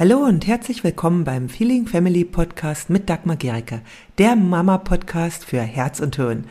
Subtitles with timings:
[0.00, 3.80] Hallo und herzlich willkommen beim Feeling Family Podcast mit Dagmar Gericke,
[4.18, 6.44] der Mama-Podcast für Herz und Hirn.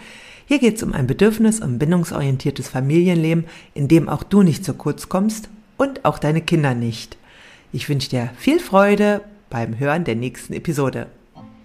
[0.49, 4.73] Hier geht es um ein bedürfnis- und bindungsorientiertes Familienleben, in dem auch du nicht zu
[4.73, 5.47] kurz kommst
[5.77, 7.15] und auch deine Kinder nicht.
[7.71, 11.07] Ich wünsche dir viel Freude beim Hören der nächsten Episode.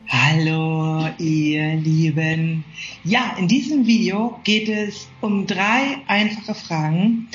[0.06, 2.62] Hallo, ihr Lieben.
[3.02, 7.26] Ja, in diesem Video geht es um drei einfache Fragen,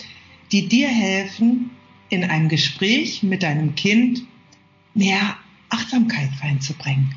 [0.54, 1.72] die dir helfen,
[2.08, 4.24] in einem Gespräch mit deinem Kind
[4.98, 5.38] mehr
[5.70, 7.14] Achtsamkeit reinzubringen.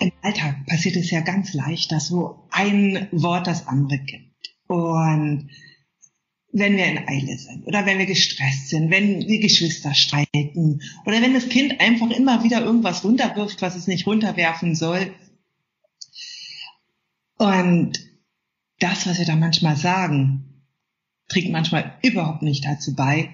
[0.00, 4.50] Im Alltag passiert es ja ganz leicht, dass so ein Wort das andere gibt.
[4.66, 5.48] Und
[6.52, 11.22] wenn wir in Eile sind oder wenn wir gestresst sind, wenn die Geschwister streiten oder
[11.22, 15.12] wenn das Kind einfach immer wieder irgendwas runterwirft, was es nicht runterwerfen soll.
[17.38, 18.00] Und
[18.80, 20.64] das, was wir da manchmal sagen,
[21.28, 23.30] trägt manchmal überhaupt nicht dazu bei,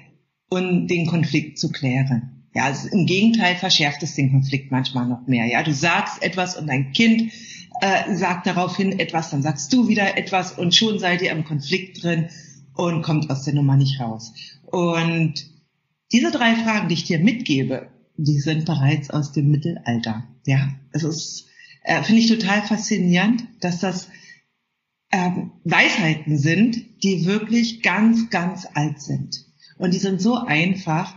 [0.51, 2.49] um den Konflikt zu klären.
[2.55, 5.47] Ja, also im Gegenteil verschärft es den Konflikt manchmal noch mehr.
[5.47, 7.33] Ja, du sagst etwas und dein Kind
[7.81, 12.03] äh, sagt daraufhin etwas, dann sagst du wieder etwas und schon seid ihr im Konflikt
[12.03, 12.29] drin
[12.77, 14.33] und kommt aus der Nummer nicht raus.
[14.67, 15.35] Und
[16.13, 20.25] diese drei Fragen, die ich dir mitgebe, die sind bereits aus dem Mittelalter.
[20.47, 21.47] Ja, es ist,
[21.83, 24.09] äh, finde ich total faszinierend, dass das
[25.13, 29.45] ähm, Weisheiten sind, die wirklich ganz, ganz alt sind.
[29.79, 31.15] Und die sind so einfach,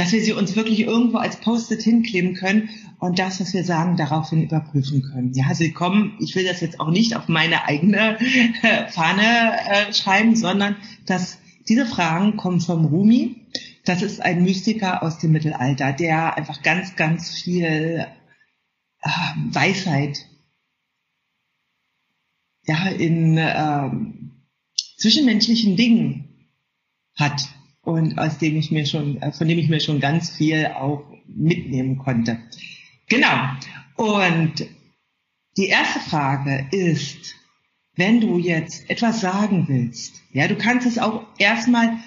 [0.00, 2.70] dass wir sie uns wirklich irgendwo als Post-it hinkleben können
[3.00, 5.34] und das, was wir sagen, daraufhin überprüfen können.
[5.34, 8.18] Ja, sie kommen, ich will das jetzt auch nicht auf meine eigene
[8.62, 11.36] äh, Fahne äh, schreiben, sondern dass
[11.68, 13.46] diese Fragen kommen vom Rumi.
[13.84, 18.06] Das ist ein Mystiker aus dem Mittelalter, der einfach ganz, ganz viel
[19.02, 19.10] äh,
[19.50, 20.26] Weisheit
[22.64, 24.30] ja, in ähm,
[24.96, 26.48] zwischenmenschlichen Dingen
[27.16, 27.50] hat
[27.82, 31.04] und aus dem ich mir schon, äh, von dem ich mir schon ganz viel auch
[31.26, 32.38] mitnehmen konnte.
[33.08, 33.50] Genau.
[33.96, 34.66] Und
[35.56, 37.34] die erste Frage ist,
[37.96, 41.98] wenn du jetzt etwas sagen willst, ja, du kannst es auch erstmal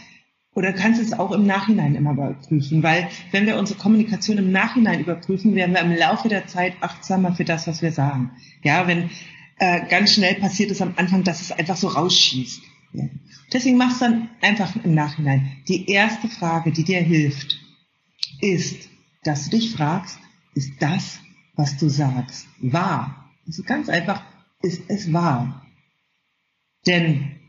[0.56, 5.00] oder kannst es auch im Nachhinein immer überprüfen, weil wenn wir unsere Kommunikation im Nachhinein
[5.00, 8.32] überprüfen, werden wir im Laufe der Zeit achtsamer für das, was wir sagen.
[8.64, 9.10] Ja, wenn
[9.58, 12.62] äh, ganz schnell passiert es am Anfang, dass es einfach so rausschießt.
[13.52, 15.64] Deswegen machst du dann einfach im Nachhinein.
[15.68, 17.60] Die erste Frage, die dir hilft,
[18.42, 18.90] ist,
[19.24, 20.20] dass du dich fragst,
[20.56, 21.20] ist das,
[21.56, 23.32] was du sagst, wahr?
[23.46, 24.24] Also ganz einfach,
[24.62, 25.66] ist es wahr?
[26.88, 27.40] Denn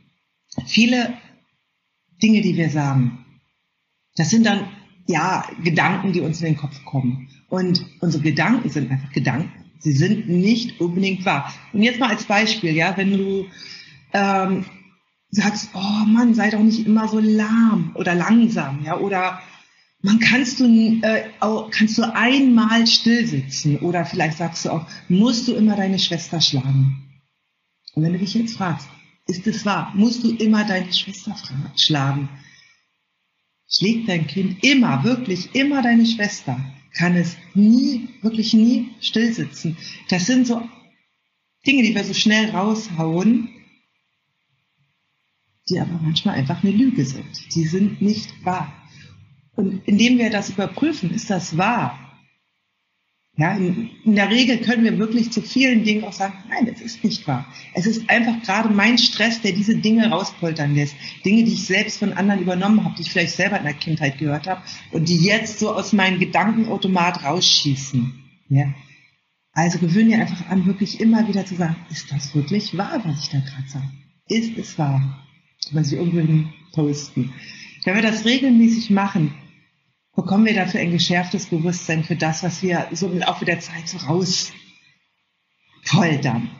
[0.66, 1.14] viele
[2.22, 3.24] Dinge, die wir sagen,
[4.16, 4.68] das sind dann
[5.06, 7.28] ja Gedanken, die uns in den Kopf kommen.
[7.48, 9.64] Und unsere Gedanken sind einfach Gedanken.
[9.78, 11.52] Sie sind nicht unbedingt wahr.
[11.72, 13.46] Und jetzt mal als Beispiel, ja, wenn du
[14.12, 14.64] ähm,
[15.34, 19.40] sagst, oh Mann, sei doch nicht immer so lahm oder langsam, ja, oder
[20.00, 21.30] man kannst du äh,
[21.70, 26.40] kannst du einmal still sitzen oder vielleicht sagst du auch, musst du immer deine Schwester
[26.40, 27.22] schlagen.
[27.94, 28.88] Und wenn du dich jetzt fragst,
[29.26, 29.92] ist es wahr?
[29.96, 31.34] Musst du immer deine Schwester
[31.76, 32.28] schlagen?
[33.66, 36.60] Schlägt dein Kind immer, wirklich immer deine Schwester?
[36.92, 39.76] Kann es nie, wirklich nie still sitzen?
[40.10, 40.62] Das sind so
[41.66, 43.48] Dinge, die wir so schnell raushauen,
[45.68, 47.54] die aber manchmal einfach eine Lüge sind.
[47.54, 48.72] Die sind nicht wahr.
[49.56, 51.98] Und indem wir das überprüfen, ist das wahr?
[53.36, 56.80] Ja, in, in, der Regel können wir wirklich zu vielen Dingen auch sagen, nein, es
[56.80, 57.44] ist nicht wahr.
[57.72, 60.94] Es ist einfach gerade mein Stress, der diese Dinge rauspoltern lässt.
[61.24, 64.18] Dinge, die ich selbst von anderen übernommen habe, die ich vielleicht selber in der Kindheit
[64.18, 68.14] gehört habe und die jetzt so aus meinem Gedankenautomat rausschießen.
[68.50, 68.72] Ja.
[69.52, 73.20] Also gewöhne dir einfach an, wirklich immer wieder zu sagen, ist das wirklich wahr, was
[73.20, 73.90] ich da gerade sage?
[74.28, 75.23] Ist es wahr?
[75.72, 77.32] Man sich irgendwo posten.
[77.84, 79.34] Wenn wir das regelmäßig machen,
[80.14, 83.88] bekommen wir dafür ein geschärftes Bewusstsein für das, was wir so im Laufe der Zeit
[83.88, 86.50] so rauspoltern.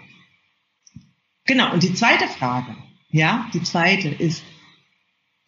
[1.47, 2.77] Genau, und die zweite Frage,
[3.11, 4.45] ja, die zweite ist,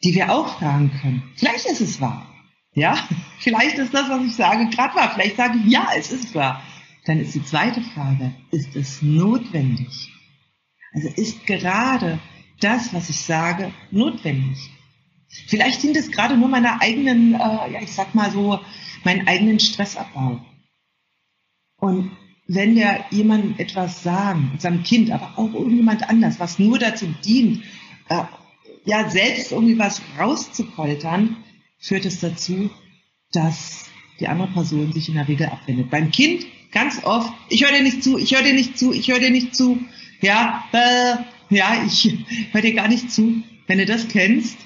[0.04, 1.22] die wir auch fragen können.
[1.36, 2.32] Vielleicht ist es wahr.
[2.74, 2.96] Ja,
[3.38, 5.12] vielleicht ist das, was ich sage, gerade wahr.
[5.14, 6.62] Vielleicht sage ich, ja, es ist wahr.
[7.06, 10.12] Dann ist die zweite Frage, ist es notwendig?
[10.92, 12.18] Also ist gerade
[12.60, 14.58] das, was ich sage, notwendig?
[15.46, 18.60] Vielleicht dient es gerade nur meiner eigenen, äh, ja, ich sag mal so,
[19.04, 20.40] meinen eigenen Stressabbau.
[21.78, 22.12] Und
[22.48, 27.64] wenn wir jemandem etwas sagen, unserem Kind, aber auch irgendjemand anders, was nur dazu dient,
[28.08, 28.22] äh,
[28.84, 31.36] ja, selbst irgendwie was rauszupoltern,
[31.78, 32.70] führt es dazu,
[33.32, 33.86] dass
[34.20, 35.90] die andere Person sich in der Regel abwendet.
[35.90, 39.08] Beim Kind ganz oft, ich höre dir nicht zu, ich höre dir nicht zu, ich
[39.08, 39.78] höre dir nicht zu,
[40.20, 41.16] ja, äh,
[41.50, 43.42] ja, ich höre dir gar nicht zu.
[43.66, 44.58] Wenn du das kennst,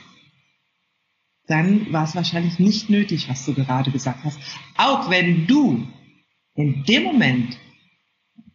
[1.47, 4.39] dann war es wahrscheinlich nicht nötig, was du gerade gesagt hast.
[4.77, 5.87] Auch wenn du
[6.55, 7.59] in dem Moment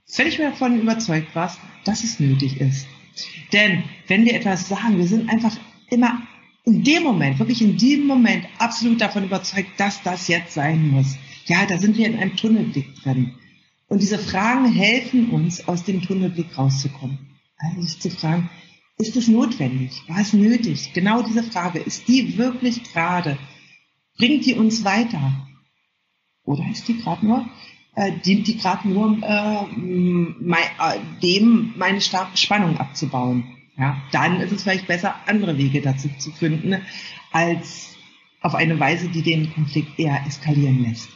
[0.07, 2.87] völlig davon überzeugt warst, dass es nötig ist.
[3.51, 5.55] Denn wenn wir etwas sagen, wir sind einfach
[5.89, 6.21] immer
[6.63, 11.17] in dem Moment, wirklich in diesem Moment absolut davon überzeugt, dass das jetzt sein muss.
[11.45, 13.35] Ja, da sind wir in einem Tunnelblick drin.
[13.87, 17.19] Und diese Fragen helfen uns, aus dem Tunnelblick rauszukommen.
[17.57, 18.49] Also sich zu fragen,
[18.97, 20.01] ist es notwendig?
[20.07, 20.93] War es nötig?
[20.93, 23.37] Genau diese Frage, ist die wirklich gerade?
[24.17, 25.47] Bringt die uns weiter?
[26.43, 27.49] Oder ist die gerade nur,
[27.95, 33.55] äh, dient die gerade nur äh, mein, äh, dem, meine Spannung abzubauen?
[33.77, 36.81] Ja, dann ist es vielleicht besser, andere Wege dazu zu finden,
[37.31, 37.95] als
[38.41, 41.09] auf eine Weise, die den Konflikt eher eskalieren lässt.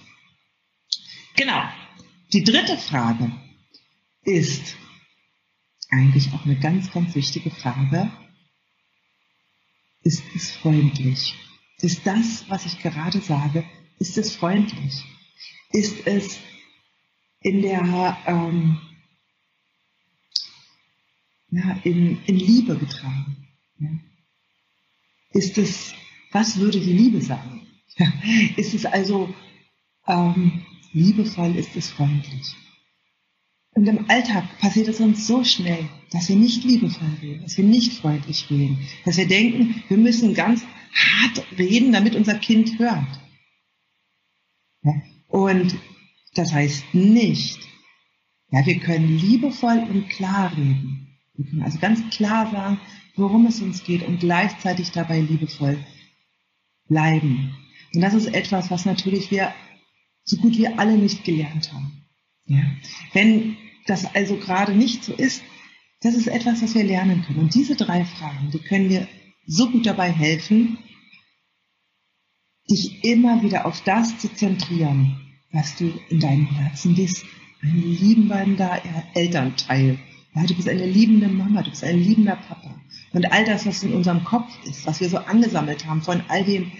[1.38, 1.62] Genau.
[2.34, 3.32] Die dritte Frage
[4.24, 4.76] ist
[5.90, 8.12] eigentlich auch eine ganz, ganz wichtige Frage.
[10.04, 11.36] Ist es freundlich?
[11.82, 13.64] Ist das, was ich gerade sage,
[14.00, 15.04] ist es freundlich?
[15.72, 16.40] Ist es
[17.42, 18.80] in der ähm,
[21.52, 23.48] ja, in, in Liebe getragen?
[23.80, 23.90] Ja?
[25.32, 25.94] Ist es,
[26.32, 27.68] was würde die Liebe sagen?
[28.56, 29.34] Ist es also
[30.08, 32.56] ähm, liebevoll, ist es freundlich?
[33.80, 37.64] Und im Alltag passiert es uns so schnell, dass wir nicht liebevoll reden, dass wir
[37.64, 43.08] nicht freundlich reden, dass wir denken, wir müssen ganz hart reden, damit unser Kind hört.
[44.84, 44.96] Ja?
[45.30, 45.78] Und
[46.34, 47.58] das heißt nicht,
[48.52, 51.08] ja, wir können liebevoll und klar reden.
[51.38, 52.82] Wir können also ganz klar sagen,
[53.16, 55.78] worum es uns geht und gleichzeitig dabei liebevoll
[56.90, 57.56] bleiben.
[57.96, 59.54] Und das ist etwas, was natürlich wir
[60.26, 62.00] so gut wie alle nicht gelernt haben.
[62.50, 62.64] Ja.
[63.14, 63.56] Wenn
[63.90, 65.44] das also gerade nicht so ist,
[66.02, 67.40] das ist etwas, was wir lernen können.
[67.40, 69.08] Und diese drei Fragen, die können dir
[69.46, 70.78] so gut dabei helfen,
[72.70, 75.20] dich immer wieder auf das zu zentrieren,
[75.52, 77.26] was du in deinem Herzen bist.
[77.62, 78.82] Ein liebender
[79.16, 80.00] Elternteil,
[80.36, 82.80] ja, du bist eine liebende Mama, du bist ein liebender Papa.
[83.12, 86.46] Und all das, was in unserem Kopf ist, was wir so angesammelt haben von all
[86.46, 86.72] den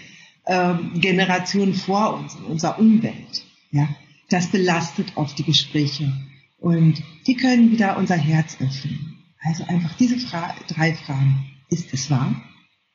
[0.46, 3.88] ähm, Generationen vor uns in unserer Umwelt, ja,
[4.30, 6.12] das belastet oft die Gespräche.
[6.60, 9.16] Und die können wieder unser Herz öffnen.
[9.40, 11.50] Also einfach diese Fra drei Fragen.
[11.68, 12.40] Ist es wahr?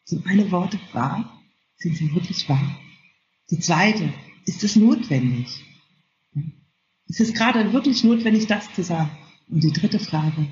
[0.03, 1.41] Sind meine Worte wahr?
[1.77, 2.77] Sind sie wirklich wahr?
[3.49, 4.13] Die zweite,
[4.45, 5.63] ist es notwendig?
[7.07, 9.11] Ist es gerade wirklich notwendig, das zu sagen?
[9.49, 10.47] Und die dritte Frage,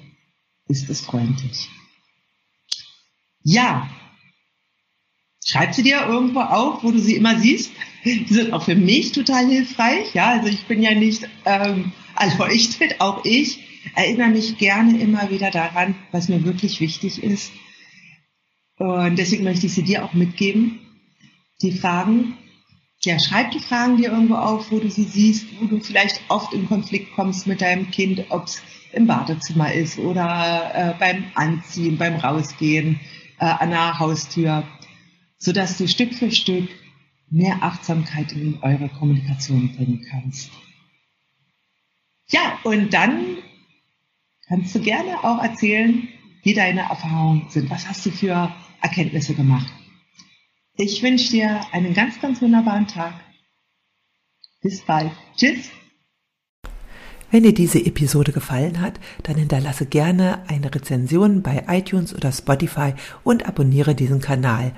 [0.67, 1.69] ist es freundlich?
[3.43, 3.89] Ja.
[5.45, 7.71] Schreib sie dir irgendwo auf, wo du sie immer siehst.
[8.05, 10.13] Die sind auch für mich total hilfreich.
[10.13, 13.59] Ja, also ich bin ja nicht ähm, erleuchtet, auch ich
[13.95, 17.51] erinnere mich gerne immer wieder daran, was mir wirklich wichtig ist.
[18.77, 20.79] Und deswegen möchte ich sie dir auch mitgeben.
[21.61, 22.37] Die Fragen,
[23.03, 26.53] ja, schreib die Fragen dir irgendwo auf, wo du sie siehst, wo du vielleicht oft
[26.53, 28.61] in Konflikt kommst mit deinem Kind, ob es
[28.93, 32.99] im Badezimmer ist oder äh, beim Anziehen, beim Rausgehen,
[33.39, 34.63] äh, an der Haustür,
[35.37, 36.69] sodass du Stück für Stück
[37.29, 40.51] mehr Achtsamkeit in eure Kommunikation bringen kannst.
[42.33, 43.37] Ja, und dann
[44.47, 46.07] kannst du gerne auch erzählen,
[46.41, 47.69] wie deine Erfahrungen sind.
[47.69, 49.71] Was hast du für Erkenntnisse gemacht?
[50.75, 53.13] Ich wünsche dir einen ganz, ganz wunderbaren Tag.
[54.63, 55.11] Bis bald.
[55.37, 55.69] Tschüss.
[57.29, 62.95] Wenn dir diese Episode gefallen hat, dann hinterlasse gerne eine Rezension bei iTunes oder Spotify
[63.23, 64.71] und abonniere diesen Kanal.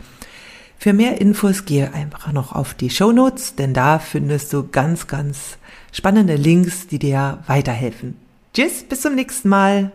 [0.77, 5.07] Für mehr Infos gehe einfach noch auf die Show Notes, denn da findest du ganz,
[5.07, 5.57] ganz
[5.95, 8.17] spannende Links, die dir weiterhelfen.
[8.53, 9.91] Tschüss, bis zum nächsten Mal.